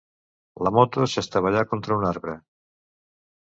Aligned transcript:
La 0.67 0.71
moto 0.77 1.05
s'estavellà 1.11 1.63
contra 1.77 2.01
un 2.01 2.11
arbre. 2.15 2.37